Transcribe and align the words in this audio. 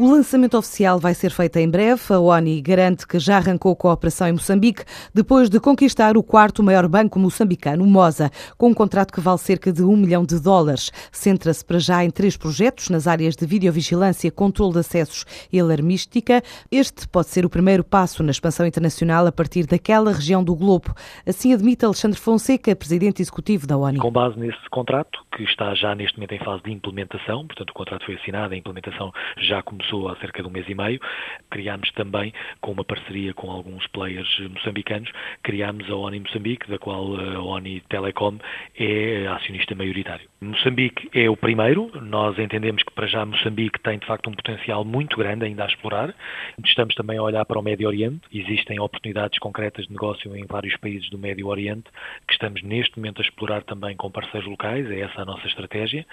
O 0.00 0.10
lançamento 0.10 0.56
oficial 0.56 0.98
vai 0.98 1.12
ser 1.12 1.30
feito 1.30 1.58
em 1.58 1.68
breve. 1.68 2.00
A 2.08 2.18
ONI 2.18 2.62
garante 2.62 3.06
que 3.06 3.18
já 3.18 3.36
arrancou 3.36 3.76
com 3.76 3.86
a 3.86 3.92
operação 3.92 4.26
em 4.26 4.32
Moçambique, 4.32 4.82
depois 5.12 5.50
de 5.50 5.60
conquistar 5.60 6.16
o 6.16 6.22
quarto 6.22 6.62
maior 6.62 6.88
banco 6.88 7.18
moçambicano, 7.18 7.84
o 7.84 7.86
MOSA, 7.86 8.30
com 8.56 8.70
um 8.70 8.72
contrato 8.72 9.12
que 9.12 9.20
vale 9.20 9.36
cerca 9.36 9.70
de 9.70 9.82
um 9.84 9.94
milhão 9.94 10.24
de 10.24 10.40
dólares. 10.40 10.90
Centra-se 11.12 11.62
para 11.62 11.78
já 11.78 12.02
em 12.02 12.08
três 12.08 12.34
projetos 12.34 12.88
nas 12.88 13.06
áreas 13.06 13.36
de 13.36 13.44
videovigilância, 13.44 14.30
controle 14.30 14.72
de 14.72 14.78
acessos 14.78 15.26
e 15.52 15.60
alarmística. 15.60 16.42
Este 16.72 17.06
pode 17.06 17.28
ser 17.28 17.44
o 17.44 17.50
primeiro 17.50 17.84
passo 17.84 18.22
na 18.22 18.30
expansão 18.30 18.64
internacional 18.64 19.26
a 19.26 19.32
partir 19.32 19.66
daquela 19.66 20.14
região 20.14 20.42
do 20.42 20.56
globo. 20.56 20.94
Assim 21.26 21.52
admite 21.52 21.84
Alexandre 21.84 22.18
Fonseca, 22.18 22.74
presidente 22.74 23.20
executivo 23.20 23.66
da 23.66 23.76
ONI. 23.76 23.98
Com 23.98 24.10
base 24.10 24.38
nesse 24.38 24.66
contrato, 24.70 25.18
que 25.32 25.42
está 25.44 25.74
já 25.74 25.94
neste 25.94 26.18
momento 26.18 26.32
em 26.32 26.38
fase 26.38 26.62
de 26.62 26.72
implementação, 26.72 27.46
portanto 27.46 27.70
o 27.70 27.74
contrato 27.74 28.04
foi 28.04 28.16
assinado, 28.16 28.54
a 28.54 28.56
implementação 28.56 29.12
já 29.38 29.62
começou 29.62 30.08
há 30.08 30.16
cerca 30.16 30.42
de 30.42 30.48
um 30.48 30.50
mês 30.50 30.68
e 30.68 30.74
meio. 30.74 31.00
Criámos 31.50 31.90
também, 31.92 32.32
com 32.60 32.72
uma 32.72 32.84
parceria 32.84 33.32
com 33.34 33.50
alguns 33.50 33.86
players 33.88 34.28
moçambicanos, 34.50 35.10
criámos 35.42 35.90
a 35.90 35.94
ONI 35.94 36.20
Moçambique, 36.20 36.68
da 36.68 36.78
qual 36.78 37.16
a 37.18 37.42
ONI 37.42 37.80
Telecom 37.88 38.38
é 38.78 39.26
acionista 39.28 39.74
maioritário. 39.74 40.28
Moçambique 40.40 41.10
é 41.12 41.28
o 41.28 41.36
primeiro. 41.36 41.90
Nós 42.00 42.38
entendemos 42.38 42.82
que 42.82 42.92
para 42.92 43.06
já 43.06 43.24
Moçambique 43.24 43.80
tem 43.80 43.98
de 43.98 44.06
facto 44.06 44.28
um 44.28 44.34
potencial 44.34 44.84
muito 44.84 45.16
grande 45.16 45.44
ainda 45.44 45.64
a 45.64 45.66
explorar. 45.66 46.14
Estamos 46.64 46.94
também 46.94 47.18
a 47.18 47.22
olhar 47.22 47.44
para 47.44 47.58
o 47.58 47.62
Médio 47.62 47.86
Oriente. 47.88 48.20
Existem 48.32 48.80
oportunidades 48.80 49.38
concretas 49.38 49.86
de 49.86 49.92
negócio 49.92 50.34
em 50.36 50.44
vários 50.46 50.76
países 50.76 51.08
do 51.10 51.18
Médio 51.18 51.46
Oriente 51.48 51.90
que 52.26 52.32
estamos 52.32 52.62
neste 52.62 52.96
momento 52.98 53.20
a 53.20 53.24
explorar 53.24 53.62
também 53.64 53.96
com 53.96 54.10
parceiros 54.10 54.48
locais. 54.48 54.90
É 54.90 55.00
essa 55.00 55.19
a 55.22 55.24
nossa 55.24 55.46
estratégia. 55.46 56.06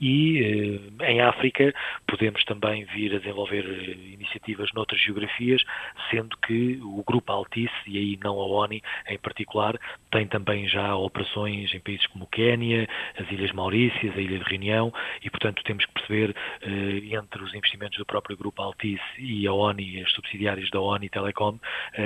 E 0.00 0.90
eh, 1.00 1.10
em 1.12 1.20
África 1.20 1.72
podemos 2.06 2.44
também 2.44 2.84
vir 2.84 3.14
a 3.14 3.18
desenvolver 3.18 3.64
eh, 3.64 4.14
iniciativas 4.14 4.70
noutras 4.74 5.00
geografias, 5.00 5.62
sendo 6.10 6.36
que 6.38 6.78
o 6.82 7.02
Grupo 7.06 7.32
Altice, 7.32 7.72
e 7.86 7.98
aí 7.98 8.18
não 8.22 8.38
a 8.40 8.46
ONI 8.46 8.82
em 9.08 9.18
particular, 9.18 9.78
tem 10.10 10.26
também 10.26 10.68
já 10.68 10.94
operações 10.96 11.72
em 11.74 11.80
países 11.80 12.06
como 12.06 12.26
Quénia, 12.26 12.88
as 13.18 13.30
Ilhas 13.30 13.52
Maurícias, 13.52 14.16
a 14.16 14.20
Ilha 14.20 14.38
de 14.38 14.44
Reunião, 14.44 14.92
e 15.22 15.30
portanto 15.30 15.62
temos 15.64 15.84
que 15.86 15.92
perceber 15.92 16.34
eh, 16.62 17.14
entre 17.14 17.42
os 17.42 17.54
investimentos 17.54 17.98
do 17.98 18.06
próprio 18.06 18.36
Grupo 18.36 18.62
Altice 18.62 19.02
e 19.18 19.46
a 19.46 19.52
ONI, 19.52 20.02
as 20.02 20.12
subsidiárias 20.12 20.70
da 20.70 20.80
ONI 20.80 21.08
Telecom, 21.08 21.58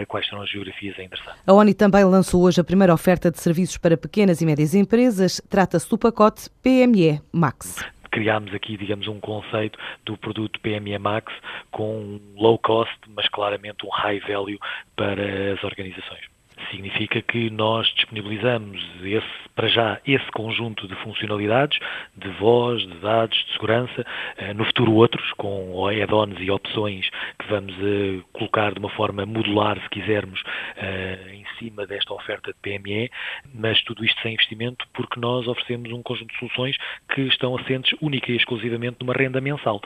quais 0.08 0.26
serão 0.26 0.42
as 0.42 0.50
geografias 0.50 0.98
a 0.98 1.02
interessar. 1.02 1.36
A 1.46 1.52
ONI 1.52 1.74
também 1.74 2.04
lançou 2.04 2.42
hoje 2.42 2.60
a 2.60 2.64
primeira 2.64 2.92
oferta 2.92 3.30
de 3.30 3.38
serviços 3.38 3.76
para 3.76 3.96
pequenas 3.96 4.40
e 4.40 4.46
médias 4.46 4.74
empresas. 4.74 5.40
Trata-se 5.48 5.88
do 5.88 5.98
pacote 5.98 6.45
PME 6.48 7.20
Max 7.32 7.84
criámos 8.16 8.54
aqui, 8.54 8.78
digamos, 8.78 9.06
um 9.08 9.20
conceito 9.20 9.78
do 10.06 10.16
produto 10.16 10.58
PME 10.60 10.98
Max 10.98 11.30
com 11.70 12.18
low 12.34 12.58
cost, 12.58 12.96
mas 13.08 13.28
claramente 13.28 13.84
um 13.84 13.90
high 13.90 14.20
value 14.20 14.58
para 14.96 15.52
as 15.52 15.62
organizações. 15.62 16.24
Significa 16.70 17.20
que 17.20 17.50
nós 17.50 17.86
disponibilizamos 17.94 18.82
esse, 19.02 19.48
para 19.54 19.68
já 19.68 20.00
esse 20.06 20.30
conjunto 20.30 20.88
de 20.88 20.94
funcionalidades, 20.96 21.78
de 22.16 22.30
voz, 22.40 22.80
de 22.80 22.94
dados, 22.94 23.36
de 23.36 23.52
segurança, 23.52 24.06
eh, 24.38 24.54
no 24.54 24.64
futuro 24.64 24.94
outros, 24.94 25.30
com 25.34 25.86
add-ons 25.86 26.40
e 26.40 26.50
opções 26.50 27.10
que 27.38 27.46
vamos 27.48 27.74
eh, 27.78 28.20
colocar 28.32 28.72
de 28.72 28.80
uma 28.80 28.88
forma 28.88 29.26
modular, 29.26 29.78
se 29.82 29.90
quisermos, 29.90 30.42
eh, 30.78 31.34
em 31.34 31.44
cima 31.58 31.86
desta 31.86 32.12
oferta 32.14 32.52
de 32.52 32.58
PME, 32.60 33.10
mas 33.54 33.80
tudo 33.82 34.04
isto 34.04 34.20
sem 34.22 34.34
investimento 34.34 34.86
porque 34.94 35.18
nós 35.20 35.46
oferecemos 35.46 35.92
um 35.92 36.02
conjunto 36.02 36.32
de 36.32 36.38
soluções 36.38 36.76
que 37.14 37.22
estão 37.22 37.56
assentes 37.56 37.96
única 38.00 38.30
e 38.32 38.36
exclusivamente 38.36 38.96
numa 39.00 39.12
renda 39.12 39.40
mensal. 39.40 39.80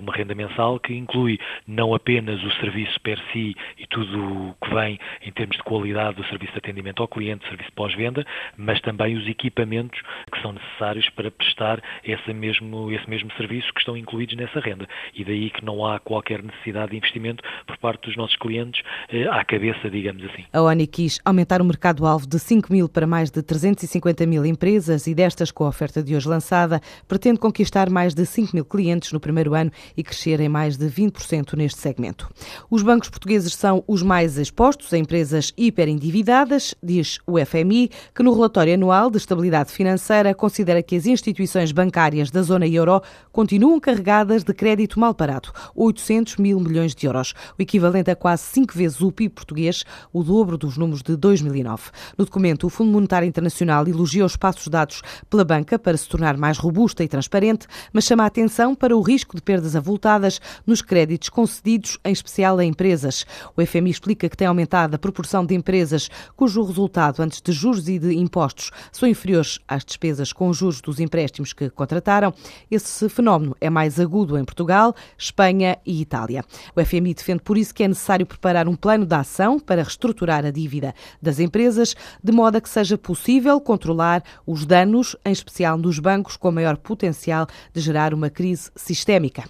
Uma 0.00 0.14
renda 0.14 0.34
mensal 0.34 0.78
que 0.78 0.94
inclui 0.94 1.38
não 1.66 1.94
apenas 1.94 2.42
o 2.42 2.50
serviço 2.60 3.00
per 3.00 3.18
si 3.32 3.54
e 3.78 3.86
tudo 3.86 4.50
o 4.50 4.54
que 4.62 4.74
vem 4.74 4.98
em 5.22 5.32
termos 5.32 5.56
de 5.56 5.62
qualidade 5.62 6.16
do 6.16 6.26
serviço 6.26 6.52
de 6.52 6.58
atendimento 6.58 7.02
ao 7.02 7.08
cliente, 7.08 7.46
serviço 7.48 7.72
pós-venda, 7.72 8.24
mas 8.56 8.80
também 8.80 9.16
os 9.16 9.26
equipamentos 9.28 10.00
que 10.32 10.40
são 10.40 10.52
necessários 10.52 11.08
para 11.10 11.30
prestar 11.30 11.82
esse 12.04 12.32
mesmo, 12.32 12.90
esse 12.92 13.08
mesmo 13.08 13.30
serviço 13.36 13.72
que 13.72 13.80
estão 13.80 13.96
incluídos 13.96 14.36
nessa 14.36 14.60
renda. 14.60 14.88
E 15.14 15.24
daí 15.24 15.50
que 15.50 15.64
não 15.64 15.84
há 15.84 15.98
qualquer 15.98 16.42
necessidade 16.42 16.90
de 16.90 16.96
investimento 16.96 17.42
por 17.66 17.76
parte 17.78 18.06
dos 18.06 18.16
nossos 18.16 18.36
clientes 18.36 18.82
eh, 19.08 19.26
à 19.28 19.44
cabeça, 19.44 19.90
digamos 19.90 20.24
assim. 20.24 20.44
A 20.52 20.62
ONI 20.62 20.85
quis 20.86 21.18
aumentar 21.24 21.60
o 21.60 21.64
mercado-alvo 21.64 22.26
de 22.26 22.38
5 22.38 22.72
mil 22.72 22.88
para 22.88 23.06
mais 23.06 23.30
de 23.30 23.42
350 23.42 24.26
mil 24.26 24.44
empresas 24.44 25.06
e 25.06 25.14
destas, 25.14 25.50
com 25.50 25.64
a 25.64 25.68
oferta 25.68 26.02
de 26.02 26.14
hoje 26.14 26.28
lançada, 26.28 26.80
pretende 27.08 27.38
conquistar 27.38 27.90
mais 27.90 28.14
de 28.14 28.24
5 28.24 28.54
mil 28.54 28.64
clientes 28.64 29.12
no 29.12 29.20
primeiro 29.20 29.54
ano 29.54 29.70
e 29.96 30.02
crescer 30.02 30.40
em 30.40 30.48
mais 30.48 30.76
de 30.76 30.86
20% 30.86 31.54
neste 31.54 31.80
segmento. 31.80 32.28
Os 32.70 32.82
bancos 32.82 33.08
portugueses 33.08 33.54
são 33.54 33.82
os 33.86 34.02
mais 34.02 34.38
expostos 34.38 34.92
a 34.92 34.98
empresas 34.98 35.52
hiperendividadas, 35.56 36.74
diz 36.82 37.18
o 37.26 37.38
FMI, 37.44 37.90
que 38.14 38.22
no 38.22 38.34
relatório 38.34 38.74
anual 38.74 39.10
de 39.10 39.16
estabilidade 39.16 39.72
financeira 39.72 40.34
considera 40.34 40.82
que 40.82 40.96
as 40.96 41.06
instituições 41.06 41.72
bancárias 41.72 42.30
da 42.30 42.42
zona 42.42 42.66
euro 42.66 43.00
continuam 43.32 43.80
carregadas 43.80 44.44
de 44.44 44.52
crédito 44.52 45.00
mal 45.00 45.14
parado, 45.14 45.52
800 45.74 46.36
mil 46.36 46.60
milhões 46.60 46.94
de 46.94 47.06
euros, 47.06 47.34
o 47.58 47.62
equivalente 47.62 48.10
a 48.10 48.16
quase 48.16 48.42
cinco 48.42 48.76
vezes 48.76 49.00
o 49.00 49.12
PIB 49.12 49.34
português, 49.34 49.84
o 50.12 50.22
dobro 50.22 50.56
dos 50.56 50.75
números 50.76 51.02
de 51.02 51.16
2009. 51.16 51.90
No 52.16 52.24
documento, 52.24 52.66
o 52.66 52.70
Fundo 52.70 52.92
Monetário 52.92 53.28
Internacional 53.28 53.86
elogia 53.86 54.24
os 54.24 54.36
passos 54.36 54.68
dados 54.68 55.02
pela 55.28 55.44
banca 55.44 55.78
para 55.78 55.96
se 55.96 56.08
tornar 56.08 56.36
mais 56.36 56.58
robusta 56.58 57.02
e 57.02 57.08
transparente, 57.08 57.66
mas 57.92 58.04
chama 58.04 58.24
a 58.24 58.26
atenção 58.26 58.74
para 58.74 58.96
o 58.96 59.00
risco 59.00 59.36
de 59.36 59.42
perdas 59.42 59.76
avultadas 59.76 60.40
nos 60.66 60.82
créditos 60.82 61.28
concedidos, 61.28 61.98
em 62.04 62.12
especial 62.12 62.58
a 62.58 62.64
empresas. 62.64 63.24
O 63.56 63.64
FMI 63.64 63.90
explica 63.90 64.28
que 64.28 64.36
tem 64.36 64.46
aumentado 64.46 64.94
a 64.94 64.98
proporção 64.98 65.44
de 65.44 65.54
empresas 65.54 66.08
cujo 66.36 66.62
resultado 66.62 67.20
antes 67.22 67.40
de 67.40 67.52
juros 67.52 67.88
e 67.88 67.98
de 67.98 68.14
impostos 68.14 68.70
são 68.92 69.08
inferiores 69.08 69.58
às 69.66 69.84
despesas 69.84 70.32
com 70.32 70.52
juros 70.52 70.80
dos 70.80 71.00
empréstimos 71.00 71.52
que 71.52 71.70
contrataram. 71.70 72.32
Esse 72.70 73.08
fenómeno 73.08 73.56
é 73.60 73.70
mais 73.70 73.98
agudo 74.00 74.38
em 74.38 74.44
Portugal, 74.44 74.94
Espanha 75.18 75.78
e 75.84 76.00
Itália. 76.00 76.44
O 76.74 76.84
FMI 76.84 77.14
defende 77.14 77.42
por 77.42 77.56
isso 77.56 77.74
que 77.74 77.82
é 77.82 77.88
necessário 77.88 78.26
preparar 78.26 78.68
um 78.68 78.76
plano 78.76 79.06
de 79.06 79.14
ação 79.14 79.58
para 79.58 79.82
reestruturar 79.82 80.44
a 80.44 80.50
dívida 80.66 80.94
das 81.22 81.38
empresas, 81.38 81.94
de 82.22 82.32
modo 82.32 82.56
a 82.56 82.60
que 82.60 82.68
seja 82.68 82.98
possível 82.98 83.60
controlar 83.60 84.22
os 84.44 84.66
danos, 84.66 85.16
em 85.24 85.32
especial 85.32 85.78
nos 85.78 85.98
bancos 85.98 86.36
com 86.36 86.50
maior 86.50 86.76
potencial 86.76 87.46
de 87.72 87.80
gerar 87.80 88.12
uma 88.12 88.28
crise 88.28 88.70
sistémica. 88.74 89.44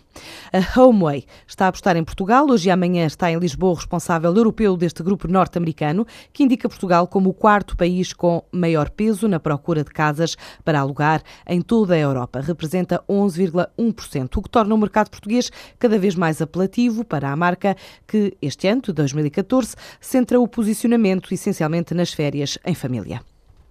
A 0.52 0.80
Homeway 0.80 1.24
está 1.46 1.66
a 1.66 1.68
apostar 1.68 1.96
em 1.96 2.04
Portugal. 2.04 2.46
Hoje 2.48 2.68
e 2.68 2.70
amanhã 2.70 3.06
está 3.06 3.30
em 3.30 3.38
Lisboa 3.38 3.72
o 3.72 3.74
responsável 3.74 4.34
europeu 4.34 4.76
deste 4.76 5.02
grupo 5.02 5.28
norte-americano, 5.28 6.06
que 6.32 6.42
indica 6.42 6.68
Portugal 6.68 7.06
como 7.06 7.30
o 7.30 7.34
quarto 7.34 7.76
país 7.76 8.12
com 8.12 8.42
maior 8.50 8.90
peso 8.90 9.28
na 9.28 9.38
procura 9.38 9.84
de 9.84 9.90
casas 9.90 10.36
para 10.64 10.80
alugar 10.80 11.22
em 11.46 11.60
toda 11.60 11.94
a 11.94 11.98
Europa. 11.98 12.40
Representa 12.40 13.02
11,1%, 13.08 14.36
o 14.36 14.42
que 14.42 14.50
torna 14.50 14.74
o 14.74 14.78
mercado 14.78 15.10
português 15.10 15.50
cada 15.78 15.98
vez 15.98 16.14
mais 16.14 16.40
apelativo 16.40 17.04
para 17.04 17.30
a 17.30 17.36
marca 17.36 17.76
que 18.06 18.36
este 18.40 18.68
ano, 18.68 18.82
de 18.82 18.92
2014, 18.92 19.74
centra 20.00 20.40
o 20.40 20.48
posicionamento 20.48 21.32
essencialmente 21.32 21.94
nas 21.94 22.12
férias 22.12 22.58
em 22.64 22.74
família. 22.74 23.20